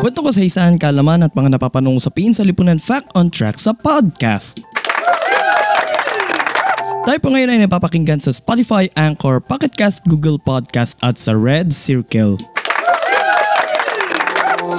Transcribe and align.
Kwento 0.00 0.24
ko 0.24 0.30
sa 0.32 0.40
isang 0.40 0.80
kalaman 0.80 1.20
at 1.20 1.36
mga 1.36 1.60
napapanong 1.60 2.00
usapin 2.00 2.32
sa 2.32 2.40
Lipunan 2.40 2.80
Fact 2.80 3.12
on 3.12 3.28
Track 3.28 3.60
sa 3.60 3.76
podcast. 3.76 4.64
Tayo 7.04 7.18
po 7.20 7.28
ngayon 7.28 7.52
ay 7.52 7.60
napapakinggan 7.64 8.20
sa 8.20 8.32
Spotify, 8.32 8.88
Anchor, 8.96 9.40
Pocketcast, 9.40 10.08
Google 10.08 10.40
Podcast 10.40 10.96
at 11.04 11.20
sa 11.20 11.36
Red 11.36 11.76
Circle. 11.76 12.40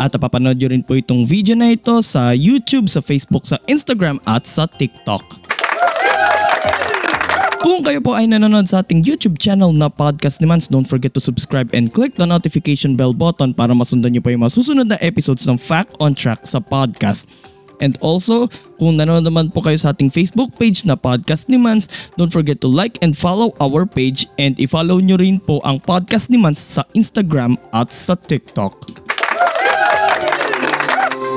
At 0.02 0.18
napapanood 0.18 0.58
nyo 0.58 0.70
rin 0.74 0.82
po 0.82 0.98
itong 0.98 1.30
video 1.30 1.54
na 1.54 1.77
ito 1.77 2.02
sa 2.02 2.34
YouTube, 2.34 2.90
sa 2.90 3.05
Facebook, 3.05 3.46
sa 3.46 3.62
Instagram 3.70 4.18
at 4.26 4.50
sa 4.50 4.66
TikTok. 4.66 5.41
Kung 7.62 7.86
kayo 7.86 8.02
po 8.02 8.18
ay 8.18 8.26
nanonood 8.26 8.66
sa 8.66 8.82
ating 8.82 9.06
YouTube 9.06 9.38
channel 9.38 9.70
na 9.70 9.86
Podcast 9.86 10.42
ni 10.42 10.50
Mans, 10.50 10.66
don't 10.66 10.90
forget 10.90 11.14
to 11.14 11.22
subscribe 11.22 11.70
and 11.78 11.94
click 11.94 12.18
the 12.18 12.26
notification 12.26 12.98
bell 12.98 13.14
button 13.14 13.54
para 13.54 13.70
masundan 13.78 14.18
niyo 14.18 14.26
po 14.26 14.34
yung 14.34 14.42
masusunod 14.42 14.90
na 14.90 14.98
episodes 14.98 15.46
ng 15.46 15.62
Fact 15.62 15.94
on 16.02 16.18
Track 16.18 16.42
sa 16.42 16.58
podcast. 16.58 17.30
And 17.77 18.02
also, 18.02 18.50
kung 18.82 18.98
nanonood 18.98 19.30
naman 19.30 19.54
po 19.54 19.62
kayo 19.62 19.77
sa 19.77 19.94
ating 19.94 20.10
Facebook 20.10 20.58
page 20.58 20.90
na 20.90 20.98
Podcast 20.98 21.54
ni 21.54 21.62
Mans, 21.62 21.85
don't 22.18 22.34
forget 22.34 22.58
to 22.66 22.70
like 22.70 22.98
and 23.05 23.13
follow 23.13 23.54
our 23.62 23.85
page 23.85 24.26
and 24.41 24.57
i-follow 24.57 24.98
nyo 24.98 25.22
rin 25.22 25.38
po 25.38 25.62
ang 25.62 25.78
Podcast 25.78 26.34
ni 26.34 26.41
Mans 26.41 26.57
sa 26.57 26.82
Instagram 26.98 27.62
at 27.78 27.94
sa 27.94 28.18
TikTok. 28.18 29.01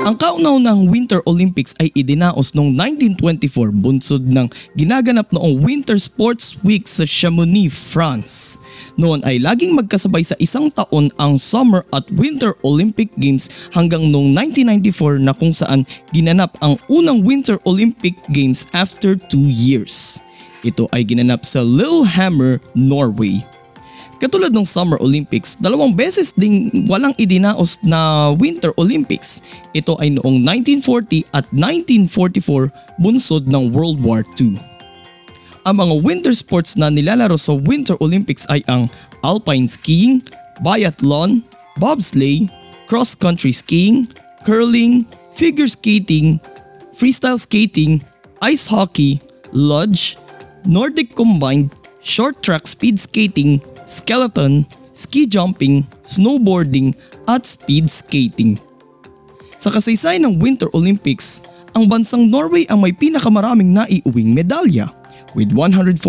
Ang 0.05 0.21
kauna-unahang 0.21 0.85
Winter 0.85 1.17
Olympics 1.25 1.73
ay 1.81 1.89
idinaos 1.97 2.53
noong 2.53 2.77
1924 2.77 3.73
bunsod 3.73 4.21
ng 4.29 4.45
ginaganap 4.77 5.33
noong 5.33 5.65
Winter 5.65 5.97
Sports 5.97 6.61
Week 6.61 6.85
sa 6.85 7.09
Chamonix, 7.09 7.73
France. 7.73 8.61
Noon 9.01 9.25
ay 9.25 9.41
laging 9.41 9.73
magkasabay 9.73 10.21
sa 10.21 10.37
isang 10.37 10.69
taon 10.69 11.09
ang 11.17 11.41
Summer 11.41 11.81
at 11.89 12.05
Winter 12.21 12.53
Olympic 12.61 13.09
Games 13.17 13.49
hanggang 13.73 14.13
noong 14.13 14.29
1994 14.29 15.25
na 15.25 15.33
kung 15.33 15.57
saan 15.57 15.89
ginanap 16.13 16.53
ang 16.61 16.77
unang 16.85 17.25
Winter 17.25 17.57
Olympic 17.65 18.13
Games 18.29 18.69
after 18.77 19.17
2 19.17 19.41
years. 19.49 20.21
Ito 20.61 20.85
ay 20.93 21.01
ginanap 21.01 21.41
sa 21.49 21.65
Lillehammer, 21.65 22.61
Norway. 22.77 23.41
Katulad 24.15 24.55
ng 24.55 24.63
Summer 24.63 24.95
Olympics, 25.03 25.59
dalawang 25.59 25.91
beses 25.91 26.31
ding 26.31 26.87
walang 26.87 27.11
idinaos 27.19 27.75
na 27.83 28.31
Winter 28.39 28.71
Olympics. 28.79 29.43
Ito 29.75 29.99
ay 29.99 30.15
noong 30.15 30.39
1940 30.39 31.27
at 31.35 31.43
1944 31.51 32.71
bunsod 33.03 33.43
ng 33.51 33.75
World 33.75 33.99
War 33.99 34.23
II. 34.39 34.55
Ang 35.65 35.75
mga 35.81 35.95
winter 36.05 36.33
sports 36.37 36.77
na 36.79 36.87
nilalaro 36.87 37.35
sa 37.35 37.57
Winter 37.57 37.97
Olympics 37.99 38.47
ay 38.47 38.61
ang 38.69 38.87
alpine 39.25 39.67
skiing, 39.67 40.21
biathlon, 40.63 41.43
bobsleigh, 41.81 42.47
cross-country 42.87 43.51
skiing, 43.51 44.07
curling, 44.45 45.03
figure 45.33 45.67
skating, 45.67 46.39
freestyle 46.95 47.41
skating, 47.41 47.99
ice 48.39 48.69
hockey, 48.69 49.19
lodge, 49.51 50.15
Nordic 50.65 51.13
combined, 51.13 51.73
short 52.01 52.41
track 52.41 52.65
speed 52.65 52.97
skating, 52.97 53.61
skeleton, 53.85 54.65
ski 54.93 55.25
jumping, 55.25 55.85
snowboarding 56.03 56.93
at 57.29 57.45
speed 57.45 57.89
skating. 57.89 58.57
Sa 59.61 59.71
kasaysayan 59.71 60.27
ng 60.27 60.35
Winter 60.37 60.69
Olympics, 60.75 61.41
ang 61.73 61.89
bansang 61.89 62.29
Norway 62.29 62.67
ang 62.69 62.83
may 62.83 62.93
pinakamaraming 62.93 63.73
naiuwing 63.73 64.35
medalya 64.35 64.91
with 65.35 65.51
148 65.51 65.99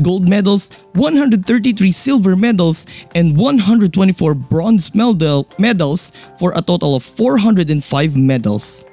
gold 0.00 0.30
medals, 0.30 0.70
133 0.94 1.42
silver 1.90 2.38
medals, 2.38 2.86
and 3.18 3.34
124 3.34 3.90
bronze 4.34 4.94
medal 4.94 5.48
medals 5.58 6.14
for 6.38 6.54
a 6.54 6.62
total 6.62 6.94
of 6.94 7.02
405 7.02 7.74
medals. 8.14 8.86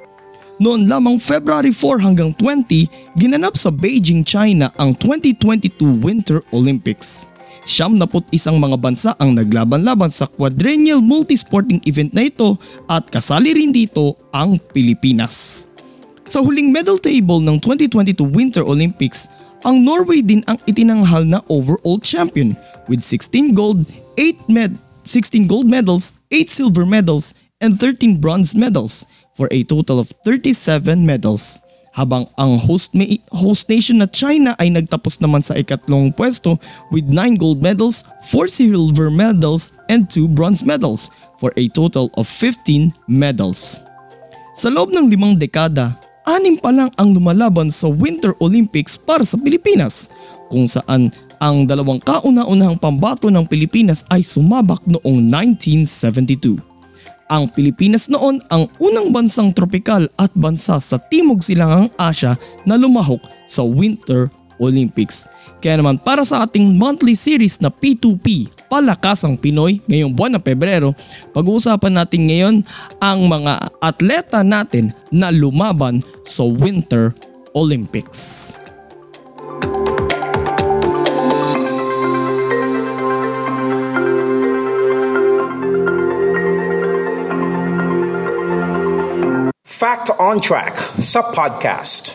Noon 0.62 0.86
lamang 0.86 1.18
February 1.18 1.74
4 1.74 2.02
hanggang 2.02 2.34
20, 2.38 3.18
ginanap 3.18 3.58
sa 3.58 3.74
Beijing, 3.74 4.22
China 4.22 4.70
ang 4.78 4.94
2022 4.98 6.02
Winter 6.02 6.46
Olympics. 6.54 7.33
Siyam 7.64 7.96
na 7.96 8.08
isang 8.36 8.60
mga 8.60 8.78
bansa 8.80 9.12
ang 9.16 9.36
naglaban-laban 9.36 10.12
sa 10.12 10.28
quadrennial 10.28 11.00
multisporting 11.00 11.80
event 11.88 12.12
na 12.12 12.28
ito 12.28 12.60
at 12.92 13.08
kasali 13.08 13.56
rin 13.56 13.72
dito 13.72 14.20
ang 14.36 14.60
Pilipinas. 14.76 15.66
Sa 16.28 16.40
huling 16.44 16.72
medal 16.72 17.00
table 17.00 17.40
ng 17.44 17.60
2022 17.60 18.20
Winter 18.36 18.64
Olympics, 18.64 19.28
ang 19.64 19.80
Norway 19.80 20.20
din 20.20 20.44
ang 20.48 20.60
itinanghal 20.68 21.24
na 21.24 21.40
overall 21.48 22.00
champion 22.04 22.52
with 22.92 23.00
16 23.00 23.56
gold, 23.56 23.88
8 24.20 24.52
med 24.52 24.76
16 25.08 25.48
gold 25.48 25.68
medals, 25.68 26.16
8 26.32 26.48
silver 26.48 26.88
medals, 26.88 27.36
and 27.64 27.76
13 27.80 28.20
bronze 28.20 28.56
medals 28.56 29.08
for 29.36 29.48
a 29.52 29.64
total 29.64 30.00
of 30.04 30.12
37 30.28 31.04
medals 31.04 31.64
habang 31.94 32.26
ang 32.42 32.58
host, 32.58 32.98
host 33.30 33.70
nation 33.70 34.02
na 34.02 34.10
China 34.10 34.58
ay 34.58 34.74
nagtapos 34.74 35.22
naman 35.22 35.46
sa 35.46 35.54
ikatlong 35.54 36.10
pwesto 36.10 36.58
with 36.90 37.06
9 37.06 37.38
gold 37.38 37.62
medals, 37.62 38.04
4 38.34 38.50
silver 38.50 39.14
medals, 39.14 39.78
and 39.88 40.10
2 40.10 40.26
bronze 40.26 40.66
medals 40.66 41.14
for 41.38 41.54
a 41.56 41.70
total 41.72 42.10
of 42.18 42.26
15 42.26 42.90
medals. 43.06 43.80
Sa 44.58 44.74
loob 44.74 44.90
ng 44.90 45.10
limang 45.10 45.38
dekada, 45.38 45.94
anim 46.26 46.58
pa 46.58 46.74
lang 46.74 46.90
ang 46.98 47.14
lumalaban 47.14 47.70
sa 47.70 47.90
Winter 47.90 48.34
Olympics 48.42 48.98
para 48.98 49.22
sa 49.22 49.38
Pilipinas 49.38 50.10
kung 50.50 50.66
saan 50.66 51.14
ang 51.38 51.68
dalawang 51.68 52.00
kauna-unahang 52.02 52.80
pambato 52.80 53.28
ng 53.28 53.46
Pilipinas 53.46 54.08
ay 54.10 54.24
sumabak 54.26 54.82
noong 54.88 55.20
1972. 55.30 56.73
Ang 57.34 57.50
Pilipinas 57.50 58.14
noon 58.14 58.38
ang 58.54 58.70
unang 58.78 59.10
bansang 59.10 59.50
tropikal 59.58 60.06
at 60.22 60.30
bansa 60.38 60.78
sa 60.78 61.02
Timog 61.02 61.42
Silangang 61.42 61.90
Asya 61.98 62.38
na 62.62 62.78
lumahok 62.78 63.26
sa 63.50 63.66
Winter 63.66 64.30
Olympics. 64.62 65.26
Kaya 65.58 65.82
naman 65.82 65.98
para 65.98 66.22
sa 66.30 66.46
ating 66.46 66.78
monthly 66.78 67.18
series 67.18 67.58
na 67.58 67.74
P2P, 67.74 68.54
Palakasang 68.70 69.34
Pinoy 69.42 69.82
ngayong 69.90 70.14
buwan 70.14 70.38
ng 70.38 70.46
Pebrero, 70.46 70.94
pag-uusapan 71.34 72.06
natin 72.06 72.22
ngayon 72.30 72.56
ang 73.02 73.26
mga 73.26 73.66
atleta 73.82 74.46
natin 74.46 74.94
na 75.10 75.34
lumaban 75.34 76.06
sa 76.22 76.46
Winter 76.46 77.18
Olympics. 77.58 78.54
Fact 90.04 90.20
on 90.20 90.36
Track 90.36 90.76
sa 91.00 91.24
podcast. 91.24 92.12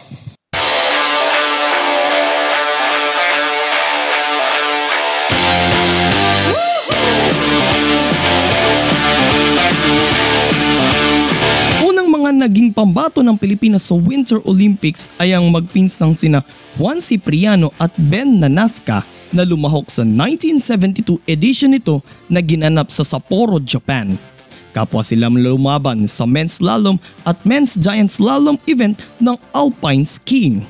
Unang 11.81 12.12
mga 12.12 12.37
naging 12.37 12.76
pambato 12.76 13.25
ng 13.25 13.40
Pilipinas 13.40 13.88
sa 13.88 13.96
Winter 13.96 14.44
Olympics 14.44 15.08
ay 15.17 15.32
ang 15.32 15.49
magpinsang 15.49 16.12
sina 16.12 16.44
Juan 16.76 17.00
Cipriano 17.00 17.73
at 17.81 17.96
Ben 17.96 18.37
Nanaska 18.37 19.00
na 19.32 19.49
lumahok 19.49 19.88
sa 19.88 20.05
1972 20.05 21.25
edition 21.25 21.73
nito 21.73 22.05
na 22.29 22.44
ginanap 22.44 22.93
sa 22.93 23.00
Sapporo, 23.00 23.56
Japan. 23.56 24.38
Kapwa 24.76 25.00
sila 25.00 25.32
lumaban 25.32 26.05
sa 26.05 26.29
men's 26.29 26.61
slalom 26.61 27.00
at 27.25 27.41
men's 27.49 27.75
giant 27.76 28.12
slalom 28.12 28.61
event 28.69 29.09
ng 29.19 29.37
alpine 29.56 30.05
skiing. 30.05 30.65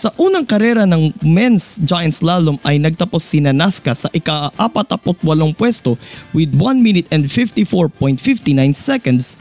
Sa 0.00 0.08
unang 0.16 0.48
karera 0.48 0.88
ng 0.88 1.12
men's 1.20 1.76
giant 1.84 2.16
slalom 2.16 2.56
ay 2.64 2.80
nagtapos 2.80 3.20
si 3.20 3.36
Nanaska 3.36 3.92
sa 3.92 4.08
ika-48 4.08 5.12
pwesto 5.52 6.00
with 6.32 6.48
1 6.56 6.80
minute 6.80 7.04
and 7.12 7.28
54.59 7.28 8.16
seconds 8.72 9.36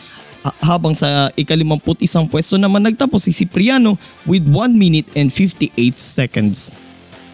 habang 0.59 0.91
sa 0.95 1.31
ika-51 1.35 2.27
pwesto 2.27 2.59
naman 2.59 2.83
nagtapos 2.83 3.27
si 3.27 3.31
Cipriano 3.31 3.95
with 4.27 4.43
1 4.43 4.75
minute 4.75 5.07
and 5.15 5.31
58 5.31 5.71
seconds. 5.95 6.75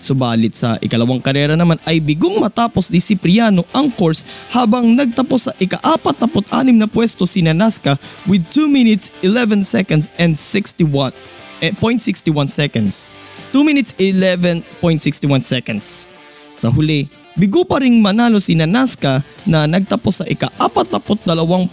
Subalit 0.06 0.54
sa 0.54 0.78
ikalawang 0.78 1.18
karera 1.18 1.58
naman 1.58 1.82
ay 1.82 1.98
bigong 1.98 2.38
matapos 2.38 2.94
ni 2.94 3.02
Cipriano 3.02 3.66
ang 3.74 3.90
course 3.90 4.22
habang 4.54 4.94
nagtapos 4.94 5.50
sa 5.50 5.54
ika-46 5.58 6.78
na 6.78 6.86
pwesto 6.86 7.26
si 7.26 7.42
Nanaska 7.42 7.98
with 8.30 8.46
2 8.54 8.70
minutes 8.70 9.10
11 9.26 9.66
seconds 9.66 10.14
and 10.22 10.38
61 10.38 11.10
eh, 11.58 11.74
0.61 11.74 12.46
seconds. 12.54 13.18
2 13.50 13.66
minutes 13.66 13.98
11.61 13.98 15.42
seconds. 15.42 16.06
Sa 16.54 16.70
huli, 16.70 17.10
bigo 17.34 17.66
pa 17.66 17.82
ring 17.82 17.98
manalo 17.98 18.38
si 18.38 18.54
Nanaska 18.54 19.26
na 19.42 19.66
nagtapos 19.66 20.22
sa 20.22 20.26
ika-42 20.30 21.26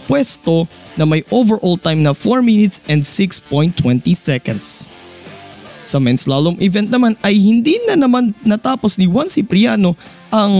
pwesto 0.09 0.65
na 0.97 1.05
may 1.05 1.21
overall 1.29 1.77
time 1.77 2.01
na 2.01 2.17
4 2.17 2.41
minutes 2.41 2.81
and 2.89 3.05
6.20 3.05 3.77
seconds. 4.17 4.89
Sa 5.83 5.99
men's 5.99 6.23
slalom 6.23 6.55
event 6.63 6.87
naman 6.87 7.19
ay 7.19 7.35
hindi 7.35 7.75
na 7.83 7.99
naman 7.99 8.31
natapos 8.47 8.95
ni 8.95 9.03
Juan 9.03 9.27
Cipriano 9.27 9.99
ang 10.31 10.55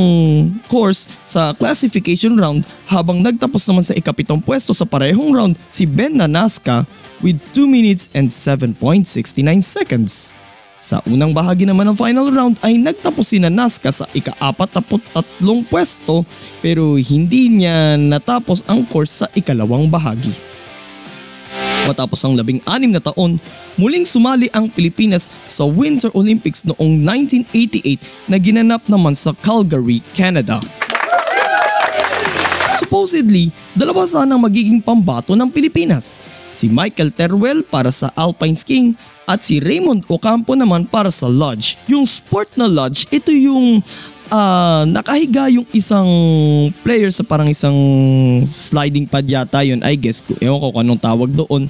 course 0.68 1.08
sa 1.24 1.56
classification 1.56 2.36
round 2.36 2.68
habang 2.86 3.24
nagtapos 3.24 3.64
naman 3.66 3.88
sa 3.88 3.96
ikapitong 3.96 4.44
pwesto 4.44 4.76
sa 4.76 4.84
parehong 4.84 5.32
round 5.34 5.56
si 5.72 5.88
Ben 5.88 6.14
Nanaska 6.14 6.84
with 7.24 7.40
2 7.56 7.66
minutes 7.66 8.12
and 8.12 8.28
7.69 8.28 9.08
seconds. 9.64 10.36
Sa 10.84 11.00
unang 11.08 11.32
bahagi 11.32 11.64
naman 11.64 11.88
ng 11.88 11.96
final 11.96 12.28
round 12.28 12.60
ay 12.60 12.76
nagtapos 12.76 13.32
si 13.32 13.40
Nanaska 13.40 13.88
sa 13.96 14.04
ika-43 14.12 15.40
pwesto 15.72 16.28
pero 16.60 17.00
hindi 17.00 17.48
niya 17.48 17.96
natapos 17.96 18.68
ang 18.68 18.84
course 18.84 19.24
sa 19.24 19.32
ikalawang 19.32 19.88
bahagi. 19.88 20.36
Matapos 21.84 22.24
ang 22.24 22.40
labing 22.40 22.64
anim 22.64 22.96
na 22.96 23.04
taon, 23.04 23.36
muling 23.76 24.08
sumali 24.08 24.48
ang 24.56 24.72
Pilipinas 24.72 25.28
sa 25.44 25.68
Winter 25.68 26.08
Olympics 26.16 26.64
noong 26.64 27.04
1988 27.52 28.32
na 28.32 28.38
ginanap 28.40 28.88
naman 28.88 29.12
sa 29.12 29.36
Calgary, 29.44 30.00
Canada. 30.16 30.64
Supposedly, 32.80 33.52
dalawa 33.76 34.08
sana 34.08 34.34
ang 34.34 34.48
magiging 34.48 34.80
pambato 34.82 35.36
ng 35.36 35.52
Pilipinas. 35.52 36.24
Si 36.50 36.72
Michael 36.72 37.12
Teruel 37.12 37.62
para 37.62 37.92
sa 37.92 38.10
alpine 38.16 38.58
skiing 38.58 38.98
at 39.28 39.44
si 39.44 39.60
Raymond 39.60 40.08
Ocampo 40.08 40.56
naman 40.56 40.88
para 40.88 41.12
sa 41.12 41.28
lodge. 41.28 41.76
Yung 41.92 42.08
sport 42.08 42.56
na 42.56 42.66
lodge, 42.66 43.08
ito 43.12 43.30
yung 43.30 43.84
uh, 44.30 44.84
nakahiga 44.88 45.50
yung 45.52 45.68
isang 45.74 46.08
player 46.86 47.10
sa 47.10 47.26
parang 47.26 47.50
isang 47.50 47.76
sliding 48.48 49.10
pad 49.10 49.26
yata 49.28 49.66
yun. 49.66 49.82
I 49.84 49.98
guess, 50.00 50.24
ewan 50.40 50.60
ko 50.62 50.68
kung 50.72 50.84
anong 50.86 51.02
tawag 51.02 51.32
doon. 51.34 51.68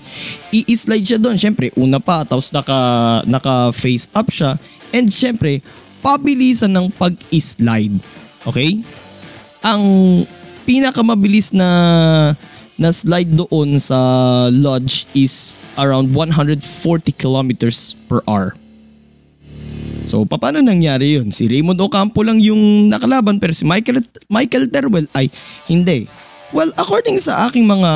I-slide 0.54 1.06
siya 1.06 1.20
doon. 1.22 1.40
Siyempre, 1.40 1.74
una 1.80 1.98
pa, 1.98 2.28
tapos 2.28 2.52
naka, 2.54 2.80
naka 3.26 3.72
face 3.74 4.10
up 4.14 4.30
siya. 4.30 4.60
And 4.94 5.10
siyempre, 5.10 5.64
pabilisan 6.04 6.76
ng 6.76 6.94
pag-slide. 6.94 7.98
Okay? 8.46 8.84
Ang 9.64 9.84
pinakamabilis 10.68 11.56
na 11.56 11.70
na 12.74 12.90
slide 12.90 13.30
doon 13.30 13.78
sa 13.78 13.98
lodge 14.50 15.06
is 15.14 15.54
around 15.78 16.10
140 16.10 16.58
kilometers 17.16 17.94
per 18.10 18.20
hour. 18.26 18.58
So 20.04 20.28
paano 20.28 20.60
nangyari 20.60 21.16
yun? 21.18 21.32
Si 21.32 21.48
Raymond 21.48 21.80
Ocampo 21.80 22.22
lang 22.22 22.38
yung 22.44 22.92
nakalaban 22.92 23.40
pero 23.40 23.56
si 23.56 23.64
Michael, 23.64 24.04
Michael 24.28 24.68
Terwell 24.70 25.08
ay 25.16 25.32
hindi. 25.72 26.06
Well, 26.54 26.70
according 26.78 27.18
sa 27.18 27.50
aking 27.50 27.66
mga 27.66 27.92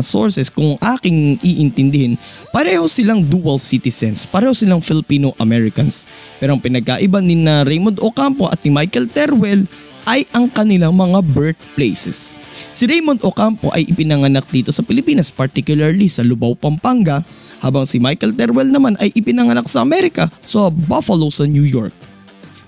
sources, 0.00 0.48
kung 0.48 0.80
aking 0.80 1.36
iintindihin, 1.44 2.16
pareho 2.48 2.88
silang 2.88 3.28
dual 3.28 3.60
citizens, 3.60 4.24
pareho 4.24 4.56
silang 4.56 4.80
Filipino-Americans. 4.80 6.08
Pero 6.40 6.56
ang 6.56 6.64
pinagkaiba 6.64 7.20
ni 7.20 7.36
na 7.36 7.60
Raymond 7.60 8.00
Ocampo 8.00 8.48
at 8.48 8.64
ni 8.64 8.72
Michael 8.72 9.04
Terwell 9.12 9.68
ay 10.08 10.24
ang 10.32 10.48
kanilang 10.48 10.96
mga 10.96 11.20
birthplaces. 11.28 12.32
Si 12.72 12.88
Raymond 12.88 13.20
Ocampo 13.20 13.68
ay 13.76 13.84
ipinanganak 13.84 14.48
dito 14.48 14.72
sa 14.72 14.80
Pilipinas, 14.80 15.28
particularly 15.28 16.08
sa 16.08 16.24
Lubao, 16.24 16.56
Pampanga, 16.56 17.20
habang 17.60 17.84
si 17.84 18.00
Michael 18.00 18.34
Terwell 18.34 18.72
naman 18.72 18.96
ay 18.98 19.12
ipinanganak 19.14 19.68
sa 19.68 19.84
Amerika 19.84 20.32
sa 20.40 20.72
Buffalo 20.72 21.28
sa 21.28 21.44
New 21.44 21.64
York. 21.64 21.92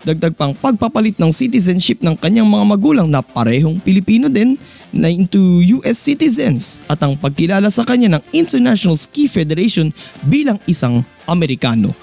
Dagdag 0.02 0.34
pang 0.34 0.52
pagpapalit 0.52 1.14
ng 1.16 1.30
citizenship 1.30 2.02
ng 2.02 2.18
kanyang 2.18 2.50
mga 2.50 2.64
magulang 2.66 3.08
na 3.08 3.22
parehong 3.22 3.78
Pilipino 3.78 4.26
din 4.26 4.58
na 4.90 5.08
into 5.08 5.62
US 5.80 5.96
citizens 5.96 6.82
at 6.90 7.00
ang 7.00 7.16
pagkilala 7.16 7.70
sa 7.70 7.86
kanya 7.86 8.18
ng 8.18 8.22
International 8.34 8.98
Ski 8.98 9.30
Federation 9.30 9.94
bilang 10.26 10.58
isang 10.66 11.06
Amerikano. 11.24 11.94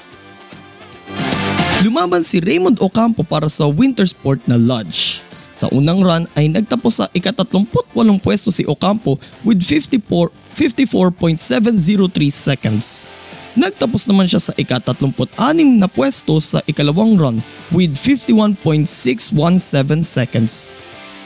Lumaban 1.84 2.24
si 2.24 2.44
Raymond 2.44 2.80
Ocampo 2.80 3.24
para 3.24 3.48
sa 3.48 3.68
winter 3.68 4.08
sport 4.08 4.44
na 4.48 4.60
Lodge. 4.60 5.29
Sa 5.60 5.68
unang 5.76 6.00
run 6.00 6.24
ay 6.40 6.48
nagtapos 6.48 7.04
sa 7.04 7.12
ika-38 7.12 7.92
pwesto 8.24 8.48
si 8.48 8.64
Ocampo 8.64 9.20
with 9.44 9.60
54, 9.60 10.32
54.703 10.56 11.36
seconds. 12.32 13.04
Nagtapos 13.60 14.08
naman 14.08 14.24
siya 14.24 14.40
sa 14.40 14.56
ika-36 14.56 15.36
na 15.76 15.92
pwesto 15.92 16.40
sa 16.40 16.64
ikalawang 16.64 17.20
run 17.20 17.44
with 17.76 17.92
51.617 17.92 18.88
seconds. 20.00 20.72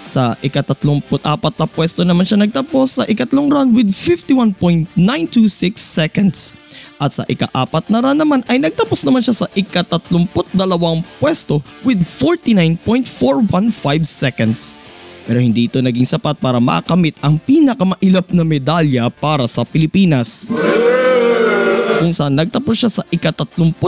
Sa 0.10 0.34
ika-34 0.42 1.54
na 1.54 1.70
pwesto 1.70 2.02
naman 2.02 2.26
siya 2.26 2.42
nagtapos 2.42 2.88
sa 2.90 3.04
ikatlong 3.06 3.54
run 3.54 3.70
with 3.70 3.94
51.926 3.94 5.78
seconds. 5.78 6.58
At 7.01 7.16
sa 7.16 7.24
ika-apat 7.25 7.90
na 7.90 8.01
run 8.01 8.18
naman 8.18 8.42
ay 8.48 8.62
nagtapos 8.62 9.06
naman 9.06 9.25
siya 9.25 9.45
sa 9.45 9.48
ika-32 9.51 11.04
pwesto 11.19 11.62
with 11.81 12.01
49.415 12.06 14.06
seconds. 14.06 14.78
Pero 15.24 15.40
hindi 15.40 15.72
ito 15.72 15.80
naging 15.80 16.07
sapat 16.07 16.36
para 16.38 16.60
makamit 16.60 17.16
ang 17.24 17.40
pinakamailap 17.40 18.28
na 18.36 18.44
medalya 18.44 19.07
para 19.07 19.48
sa 19.48 19.63
Pilipinas 19.63 20.51
kung 22.04 22.12
saan 22.12 22.36
nagtapos 22.36 22.75
siya 22.75 22.92
sa 22.92 23.04
ika-35 23.07 23.80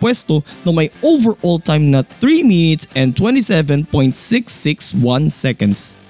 pwesto 0.00 0.40
na 0.64 0.72
may 0.72 0.88
overall 1.04 1.60
time 1.60 1.92
na 1.92 2.00
3 2.00 2.40
minutes 2.40 2.88
and 2.96 3.12
27.661 3.12 5.28
seconds. 5.28 6.00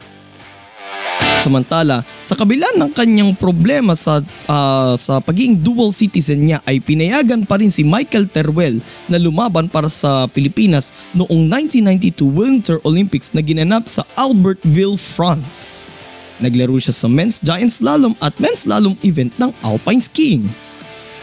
Samantala, 1.39 2.03
sa 2.27 2.35
kabila 2.35 2.67
ng 2.75 2.91
kanyang 2.91 3.31
problema 3.39 3.95
sa 3.95 4.19
uh, 4.51 4.95
sa 4.99 5.23
pagiging 5.23 5.55
dual 5.55 5.95
citizen 5.95 6.43
niya 6.43 6.59
ay 6.67 6.83
pinayagan 6.83 7.47
pa 7.47 7.63
rin 7.63 7.71
si 7.71 7.87
Michael 7.87 8.27
Teruel 8.27 8.83
na 9.07 9.23
lumaban 9.23 9.71
para 9.71 9.87
sa 9.87 10.27
Pilipinas 10.27 10.91
noong 11.15 11.47
1992 11.79 12.27
Winter 12.27 12.77
Olympics 12.83 13.31
na 13.31 13.41
ginanap 13.41 13.87
sa 13.87 14.03
Albertville, 14.19 14.99
France. 14.99 15.95
Naglaro 16.43 16.75
siya 16.83 16.95
sa 16.95 17.07
men's 17.07 17.39
giant 17.39 17.71
slalom 17.71 18.19
at 18.19 18.35
men's 18.43 18.67
slalom 18.67 18.99
event 19.07 19.31
ng 19.39 19.55
alpine 19.63 20.03
skiing. 20.03 20.51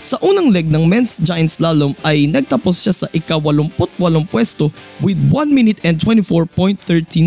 Sa 0.07 0.15
unang 0.23 0.47
leg 0.47 0.71
ng 0.71 0.87
men's 0.87 1.19
giant 1.19 1.51
slalom 1.51 1.91
ay 2.07 2.23
nagtapos 2.31 2.87
siya 2.87 2.93
sa 2.95 3.07
ika-88 3.11 3.99
pwesto 4.31 4.71
with 5.03 5.19
1 5.27 5.51
minute 5.51 5.83
and 5.83 5.99
24.13 5.99 6.79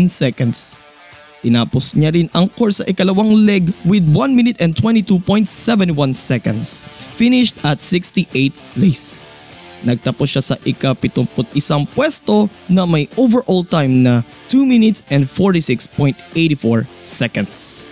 seconds. 0.09 0.88
Tinapos 1.39 1.95
niya 1.95 2.11
rin 2.11 2.27
ang 2.35 2.51
course 2.51 2.83
sa 2.83 2.87
ikalawang 2.87 3.31
leg 3.47 3.71
with 3.87 4.03
1 4.03 4.35
minute 4.35 4.59
and 4.59 4.75
22.71 4.75 5.47
seconds. 6.11 6.83
Finished 7.15 7.55
at 7.63 7.79
68th 7.79 8.57
place. 8.75 9.31
Nagtapos 9.87 10.27
siya 10.27 10.43
sa 10.43 10.55
ika-71 10.59 11.87
pwesto 11.95 12.51
na 12.67 12.83
may 12.83 13.07
overall 13.15 13.63
time 13.63 14.03
na 14.03 14.27
2 14.51 14.67
minutes 14.67 15.07
and 15.07 15.23
46.84 15.23 16.19
seconds. 16.99 17.87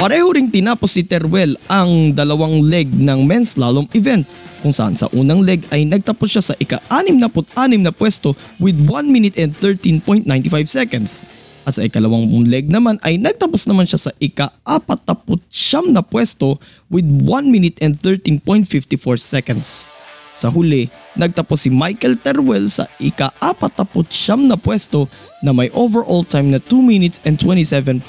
Pareho 0.00 0.32
ring 0.32 0.48
tinapos 0.48 0.96
si 0.96 1.04
Teruel 1.04 1.60
ang 1.68 2.16
dalawang 2.16 2.64
leg 2.64 2.88
ng 2.88 3.28
men's 3.28 3.54
slalom 3.54 3.84
event 3.92 4.24
kung 4.64 4.72
saan 4.72 4.96
sa 4.96 5.06
unang 5.12 5.44
leg 5.44 5.60
ay 5.68 5.84
nagtapos 5.84 6.26
siya 6.32 6.42
sa 6.42 6.54
ika-66 6.56 7.76
na 7.76 7.92
pwesto 7.92 8.32
with 8.56 8.74
1 8.88 9.12
minute 9.12 9.36
and 9.36 9.52
13.95 9.52 10.24
seconds. 10.66 11.28
At 11.62 11.78
sa 11.78 11.86
ikalawang 11.86 12.26
leg 12.50 12.66
naman 12.66 12.98
ay 13.06 13.22
nagtapos 13.22 13.70
naman 13.70 13.86
siya 13.86 14.10
sa 14.10 14.12
ika-49 14.18 15.94
na 15.94 16.02
pwesto 16.02 16.58
with 16.90 17.06
1 17.06 17.46
minute 17.46 17.78
and 17.78 17.94
13.54 17.94 18.98
seconds. 19.18 19.92
Sa 20.32 20.48
huli, 20.48 20.88
nagtapos 21.14 21.68
si 21.68 21.70
Michael 21.70 22.16
Teruel 22.16 22.66
sa 22.66 22.88
ika-49 22.96 24.48
na 24.48 24.56
pwesto 24.56 25.06
na 25.44 25.52
may 25.52 25.68
overall 25.76 26.24
time 26.24 26.50
na 26.50 26.58
2 26.58 26.80
minutes 26.82 27.20
and 27.28 27.36
27.49 27.36 28.00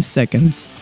seconds. 0.00 0.80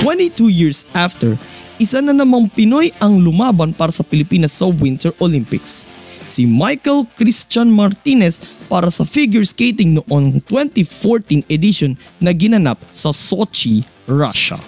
22 0.00 0.48
years 0.48 0.88
after, 0.96 1.36
isa 1.76 2.00
na 2.00 2.16
namang 2.16 2.48
Pinoy 2.50 2.90
ang 2.98 3.20
lumaban 3.20 3.76
para 3.76 3.92
sa 3.92 4.02
Pilipinas 4.02 4.56
sa 4.56 4.66
Winter 4.66 5.12
Olympics. 5.20 5.86
Si 6.28 6.44
Michael 6.44 7.08
Christian 7.16 7.72
Martinez 7.72 8.44
para 8.68 8.92
sa 8.92 9.08
figure 9.08 9.48
skating 9.48 9.96
noong 9.96 10.44
2014 10.44 11.48
edition 11.48 11.96
na 12.20 12.36
ginanap 12.36 12.76
sa 12.92 13.16
Sochi, 13.16 13.80
Russia. 14.04 14.60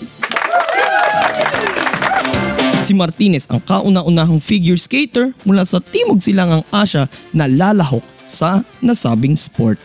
Si 2.80 2.96
Martinez 2.96 3.44
ang 3.52 3.60
kauna-unahang 3.60 4.40
figure 4.40 4.80
skater 4.80 5.36
mula 5.44 5.68
sa 5.68 5.84
Timog 5.84 6.24
Silangang 6.24 6.64
Asya 6.72 7.12
na 7.36 7.44
lalahok 7.44 8.02
sa 8.24 8.64
nasabing 8.80 9.36
sport. 9.36 9.76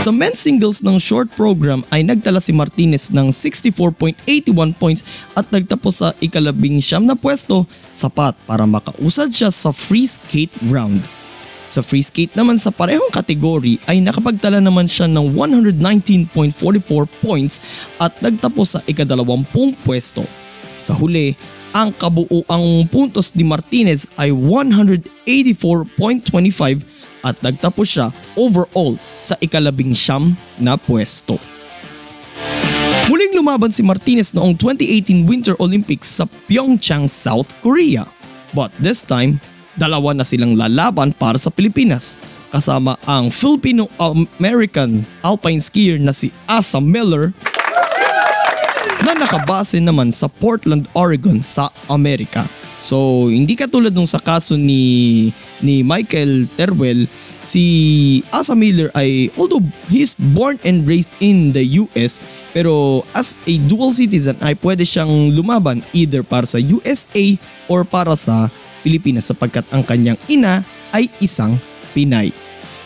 Sa 0.00 0.08
men's 0.08 0.40
singles 0.40 0.80
ng 0.80 0.96
short 0.96 1.28
program 1.36 1.84
ay 1.92 2.00
nagtala 2.00 2.40
si 2.40 2.56
Martinez 2.56 3.12
ng 3.12 3.28
64.81 3.28 4.72
points 4.80 5.04
at 5.36 5.44
nagtapos 5.52 6.00
sa 6.00 6.16
ikalabing 6.24 6.80
siyam 6.80 7.04
na 7.04 7.12
pwesto, 7.12 7.68
sapat 7.92 8.32
para 8.48 8.64
makausad 8.64 9.28
siya 9.28 9.52
sa 9.52 9.76
free 9.76 10.08
skate 10.08 10.56
round. 10.72 11.04
Sa 11.68 11.84
free 11.84 12.00
skate 12.00 12.32
naman 12.32 12.56
sa 12.56 12.72
parehong 12.72 13.12
kategory 13.12 13.76
ay 13.84 14.00
nakapagtala 14.00 14.64
naman 14.64 14.88
siya 14.88 15.04
ng 15.04 15.36
119.44 15.36 16.32
points 17.20 17.60
at 18.00 18.16
nagtapos 18.24 18.72
sa 18.72 18.80
ikadalawampung 18.88 19.76
pwesto. 19.84 20.24
Sa 20.80 20.96
huli, 20.96 21.36
ang 21.76 21.92
kabuuang 21.92 22.88
puntos 22.88 23.36
ni 23.36 23.44
Martinez 23.44 24.08
ay 24.16 24.32
184.25 24.32 26.88
at 27.24 27.38
nagtapos 27.44 27.86
siya 27.86 28.06
overall 28.36 28.96
sa 29.20 29.36
ikalabing 29.40 29.92
siyam 29.92 30.36
na 30.56 30.76
pwesto. 30.76 31.40
Muling 33.10 33.34
lumaban 33.34 33.74
si 33.74 33.82
Martinez 33.82 34.30
noong 34.30 34.54
2018 34.54 35.26
Winter 35.26 35.58
Olympics 35.58 36.06
sa 36.20 36.30
Pyeongchang, 36.46 37.10
South 37.10 37.58
Korea. 37.58 38.06
But 38.54 38.70
this 38.78 39.02
time, 39.02 39.42
dalawa 39.74 40.14
na 40.14 40.22
silang 40.22 40.54
lalaban 40.54 41.10
para 41.18 41.34
sa 41.34 41.50
Pilipinas 41.50 42.14
kasama 42.50 42.98
ang 43.06 43.30
Filipino-American 43.30 45.06
alpine 45.22 45.62
skier 45.62 45.98
na 45.98 46.10
si 46.10 46.34
Asa 46.50 46.82
Miller 46.82 47.34
na 49.00 49.16
nakabase 49.16 49.78
naman 49.78 50.12
sa 50.12 50.28
Portland, 50.28 50.86
Oregon 50.92 51.40
sa 51.40 51.70
Amerika. 51.88 52.44
So, 52.80 53.28
hindi 53.28 53.52
katulad 53.60 53.92
nung 53.92 54.08
sa 54.08 54.16
kaso 54.16 54.56
ni 54.56 55.28
ni 55.60 55.84
Michael 55.84 56.48
Terwell, 56.56 57.04
si 57.44 57.64
Asa 58.32 58.56
Miller 58.56 58.88
ay 58.96 59.28
although 59.36 59.62
he's 59.92 60.16
born 60.32 60.56
and 60.64 60.88
raised 60.88 61.12
in 61.20 61.52
the 61.52 61.62
US, 61.84 62.24
pero 62.56 63.04
as 63.12 63.36
a 63.44 63.60
dual 63.68 63.92
citizen 63.92 64.40
ay 64.40 64.56
pwede 64.64 64.88
siyang 64.88 65.36
lumaban 65.36 65.84
either 65.92 66.24
para 66.24 66.48
sa 66.48 66.56
USA 66.56 67.36
or 67.68 67.84
para 67.84 68.16
sa 68.16 68.48
Pilipinas 68.80 69.28
sapagkat 69.28 69.68
ang 69.76 69.84
kanyang 69.84 70.16
ina 70.32 70.64
ay 70.96 71.12
isang 71.20 71.60
Pinay. 71.92 72.32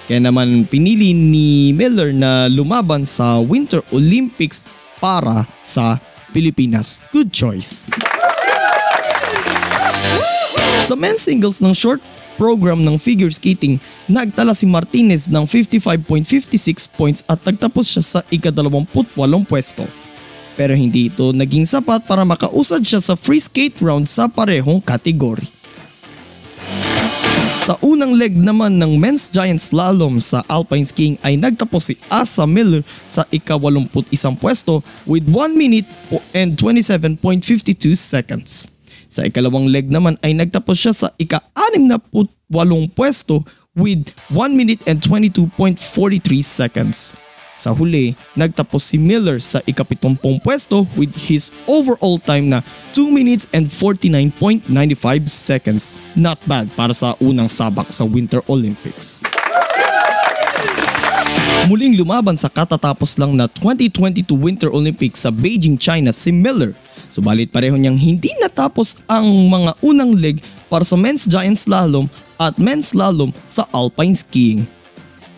Kaya 0.04 0.20
naman 0.20 0.68
pinili 0.68 1.16
ni 1.16 1.72
Miller 1.72 2.12
na 2.12 2.48
lumaban 2.48 3.08
sa 3.08 3.40
Winter 3.40 3.80
Olympics 3.92 4.64
para 5.00 5.48
sa 5.64 5.96
Pilipinas. 6.32 7.00
Good 7.12 7.32
choice. 7.32 7.92
Sa 10.84 10.92
men's 10.92 11.24
singles 11.24 11.64
ng 11.64 11.72
short 11.72 12.04
program 12.36 12.84
ng 12.84 13.00
figure 13.00 13.32
skating, 13.32 13.80
nagtala 14.04 14.52
si 14.52 14.68
Martinez 14.68 15.32
ng 15.32 15.48
55.56 15.48 16.92
points 16.92 17.20
at 17.24 17.40
nagtapos 17.40 17.88
siya 17.88 18.04
sa 18.04 18.20
ika-28 18.28 19.16
pwesto. 19.48 19.88
Pero 20.54 20.76
hindi 20.76 21.08
ito 21.10 21.32
naging 21.32 21.66
sapat 21.66 22.04
para 22.04 22.22
makausad 22.22 22.84
siya 22.84 23.00
sa 23.00 23.16
free 23.16 23.40
skate 23.40 23.80
round 23.80 24.06
sa 24.06 24.28
parehong 24.28 24.78
kategory. 24.84 25.48
Sa 27.64 27.80
unang 27.80 28.12
leg 28.12 28.36
naman 28.36 28.76
ng 28.76 29.00
men's 29.00 29.32
giant 29.32 29.56
slalom 29.56 30.20
sa 30.20 30.44
alpine 30.52 30.84
skiing 30.84 31.16
ay 31.24 31.40
nagtapos 31.40 31.88
si 31.88 31.94
Asa 32.12 32.44
Miller 32.44 32.84
sa 33.08 33.24
ika-81 33.32 34.36
pwesto 34.36 34.84
with 35.08 35.24
1 35.24 35.56
minute 35.56 35.88
and 36.36 36.60
27.52 36.60 37.96
seconds. 37.96 38.73
Sa 39.14 39.22
ikalawang 39.22 39.70
leg 39.70 39.86
naman 39.86 40.18
ay 40.26 40.34
nagtapos 40.34 40.74
siya 40.74 40.90
sa 40.90 41.08
ika-68 41.14 42.26
pwesto 42.98 43.46
with 43.78 44.10
1 44.34 44.58
minute 44.58 44.82
and 44.90 44.98
22.43 44.98 45.78
seconds. 46.42 47.14
Sa 47.54 47.70
huli, 47.70 48.18
nagtapos 48.34 48.82
si 48.82 48.98
Miller 48.98 49.38
sa 49.38 49.62
ikapitumpong 49.62 50.42
pwesto 50.42 50.90
with 50.98 51.14
his 51.14 51.54
overall 51.70 52.18
time 52.18 52.50
na 52.50 52.66
2 52.90 53.14
minutes 53.14 53.46
and 53.54 53.70
49.95 53.70 54.66
seconds. 55.30 55.94
Not 56.18 56.42
bad 56.50 56.66
para 56.74 56.90
sa 56.90 57.14
unang 57.22 57.46
sabak 57.46 57.94
sa 57.94 58.02
Winter 58.02 58.42
Olympics. 58.50 59.22
Muling 61.64 61.96
lumaban 61.96 62.36
sa 62.36 62.52
katatapos 62.52 63.16
lang 63.16 63.32
na 63.32 63.48
2022 63.48 64.36
Winter 64.36 64.68
Olympics 64.68 65.24
sa 65.24 65.32
Beijing, 65.32 65.80
China 65.80 66.12
si 66.12 66.28
Miller 66.28 66.76
Subalit 67.14 67.54
pareho 67.54 67.78
niyang 67.78 67.94
hindi 67.94 68.34
natapos 68.42 68.98
ang 69.06 69.46
mga 69.46 69.78
unang 69.86 70.18
leg 70.18 70.42
para 70.66 70.82
sa 70.82 70.98
men's 70.98 71.30
giant 71.30 71.54
slalom 71.54 72.10
at 72.42 72.58
men's 72.58 72.90
slalom 72.90 73.30
sa 73.46 73.62
alpine 73.70 74.18
skiing. 74.18 74.66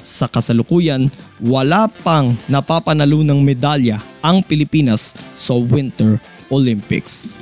Sa 0.00 0.24
kasalukuyan, 0.24 1.12
wala 1.36 1.84
pang 2.00 2.32
napapanalo 2.48 3.20
ng 3.20 3.44
medalya 3.44 4.00
ang 4.24 4.40
Pilipinas 4.40 5.12
sa 5.36 5.52
Winter 5.52 6.16
Olympics. 6.48 7.36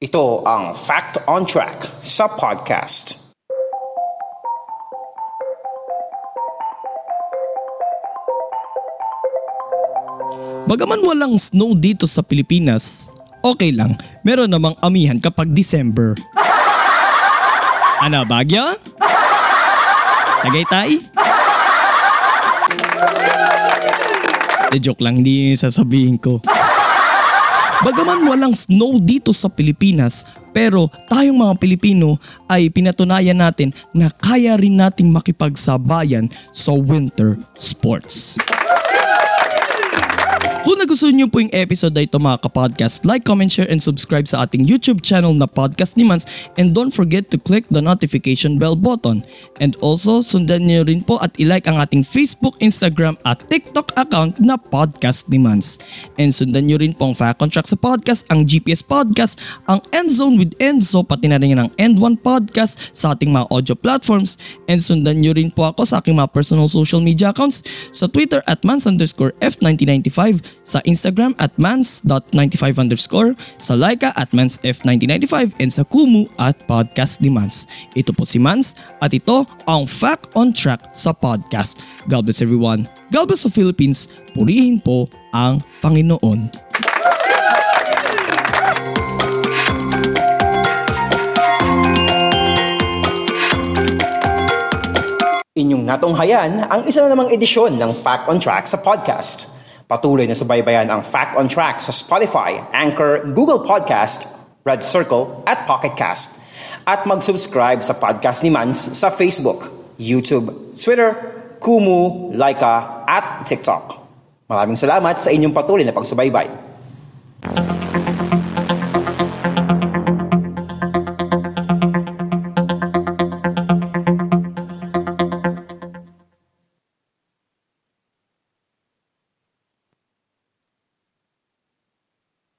Ito 0.00 0.48
ang 0.48 0.72
Fact 0.72 1.28
on 1.28 1.44
Track 1.44 2.00
sa 2.00 2.24
podcast. 2.24 3.20
Bagaman 10.64 11.04
walang 11.04 11.36
snow 11.36 11.76
dito 11.76 12.08
sa 12.08 12.24
Pilipinas, 12.24 13.12
okay 13.44 13.76
lang. 13.76 14.00
Meron 14.24 14.48
namang 14.48 14.72
amihan 14.80 15.20
kapag 15.20 15.52
December. 15.52 16.16
Ano, 18.00 18.24
Bagyo? 18.24 18.80
Tagaytay? 20.48 20.96
De 24.72 24.80
joke 24.80 25.04
lang, 25.04 25.20
hindi 25.20 25.52
sasabihin 25.60 26.16
ko. 26.16 26.40
Bagaman 27.80 28.28
walang 28.28 28.52
snow 28.52 29.00
dito 29.00 29.32
sa 29.32 29.48
Pilipinas, 29.48 30.28
pero 30.52 30.92
tayong 31.08 31.40
mga 31.40 31.54
Pilipino 31.56 32.20
ay 32.44 32.68
pinatunayan 32.68 33.40
natin 33.40 33.72
na 33.96 34.12
kaya 34.12 34.60
rin 34.60 34.76
nating 34.76 35.08
makipagsabayan 35.08 36.28
sa 36.52 36.76
winter 36.76 37.40
sports. 37.56 38.36
Kung 40.60 40.76
nagustuhan 40.76 41.16
niyo 41.16 41.24
po 41.24 41.40
yung 41.40 41.48
episode 41.56 41.96
na 41.96 42.04
ito 42.04 42.20
mga 42.20 42.44
kapodcast, 42.44 43.08
like, 43.08 43.24
comment, 43.24 43.48
share, 43.48 43.64
and 43.72 43.80
subscribe 43.80 44.28
sa 44.28 44.44
ating 44.44 44.68
YouTube 44.68 45.00
channel 45.00 45.32
na 45.32 45.48
Podcast 45.48 45.96
ni 45.96 46.04
Mans 46.04 46.28
and 46.60 46.76
don't 46.76 46.92
forget 46.92 47.32
to 47.32 47.40
click 47.40 47.64
the 47.72 47.80
notification 47.80 48.60
bell 48.60 48.76
button. 48.76 49.24
And 49.64 49.72
also, 49.80 50.20
sundan 50.20 50.68
niyo 50.68 50.84
rin 50.84 51.00
po 51.00 51.16
at 51.24 51.32
ilike 51.40 51.64
ang 51.64 51.80
ating 51.80 52.04
Facebook, 52.04 52.60
Instagram 52.60 53.16
at 53.24 53.40
TikTok 53.48 53.96
account 53.96 54.36
na 54.36 54.60
Podcast 54.60 55.32
ni 55.32 55.40
Mans. 55.40 55.80
And 56.20 56.28
sundan 56.28 56.68
niyo 56.68 56.84
rin 56.84 56.92
po 56.92 57.08
ang 57.08 57.16
Fact 57.16 57.40
Contract 57.40 57.72
sa 57.72 57.80
podcast, 57.80 58.28
ang 58.28 58.44
GPS 58.44 58.84
Podcast, 58.84 59.40
ang 59.64 59.80
Endzone 59.96 60.36
with 60.36 60.52
Enzo, 60.60 61.00
pati 61.00 61.32
na 61.32 61.40
rin 61.40 61.56
ang 61.56 61.72
End 61.80 61.96
One 61.96 62.20
Podcast 62.20 62.92
sa 62.92 63.16
ating 63.16 63.32
mga 63.32 63.48
audio 63.48 63.72
platforms. 63.72 64.36
And 64.68 64.76
sundan 64.76 65.24
niyo 65.24 65.40
rin 65.40 65.48
po 65.48 65.72
ako 65.72 65.88
sa 65.88 66.04
aking 66.04 66.20
mga 66.20 66.36
personal 66.36 66.68
social 66.68 67.00
media 67.00 67.32
accounts 67.32 67.64
sa 67.96 68.12
Twitter 68.12 68.44
at 68.44 68.60
mans 68.60 68.84
underscore 68.84 69.32
F1995 69.40 70.49
sa 70.62 70.78
Instagram 70.84 71.34
at 71.42 71.52
mans.95 71.58 72.78
underscore, 72.78 73.32
sa 73.58 73.74
Laika 73.74 74.14
at 74.16 74.30
mansf1995 74.30 75.58
and 75.58 75.70
sa 75.70 75.82
Kumu 75.86 76.30
at 76.38 76.56
Podcast 76.64 77.20
ni 77.24 77.28
Mans. 77.32 77.66
Ito 77.96 78.14
po 78.14 78.22
si 78.24 78.38
Mans 78.38 78.74
at 79.02 79.10
ito 79.12 79.46
ang 79.66 79.84
Fact 79.84 80.32
on 80.38 80.54
Track 80.54 80.94
sa 80.94 81.10
podcast. 81.14 81.82
God 82.06 82.26
bless 82.26 82.40
everyone. 82.40 82.86
God 83.10 83.28
bless 83.28 83.44
the 83.44 83.52
Philippines. 83.52 84.06
Purihin 84.32 84.78
po 84.78 85.10
ang 85.34 85.62
Panginoon. 85.82 86.70
Inyong 95.60 95.84
natunghayan 95.84 96.62
ang 96.72 96.88
isa 96.88 97.04
na 97.04 97.12
namang 97.12 97.28
edisyon 97.34 97.76
ng 97.76 97.92
Fact 98.00 98.32
on 98.32 98.40
Track 98.40 98.64
sa 98.64 98.80
podcast. 98.80 99.59
Patuloy 99.90 100.30
na 100.30 100.38
subaybayan 100.38 100.86
ang 100.86 101.02
Fact 101.02 101.34
on 101.34 101.50
Track 101.50 101.82
sa 101.82 101.90
Spotify, 101.90 102.62
Anchor, 102.70 103.26
Google 103.34 103.66
Podcast, 103.66 104.22
Red 104.62 104.86
Circle 104.86 105.42
at 105.50 105.66
Pocket 105.66 105.98
Cast. 105.98 106.38
At 106.86 107.10
mag-subscribe 107.10 107.82
sa 107.82 107.98
podcast 107.98 108.46
ni 108.46 108.54
Mans 108.54 108.94
sa 108.94 109.10
Facebook, 109.10 109.66
YouTube, 109.98 110.78
Twitter, 110.78 111.10
Kumu, 111.58 112.30
Laika 112.38 113.02
at 113.02 113.42
TikTok. 113.42 113.98
Maraming 114.46 114.78
salamat 114.78 115.18
sa 115.18 115.34
inyong 115.34 115.50
patuloy 115.50 115.82
na 115.82 115.90
pagsubaybay. 115.90 116.70
Thank 117.42 117.79